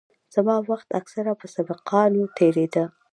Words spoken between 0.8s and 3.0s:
اکثره په سبقانو تېرېده.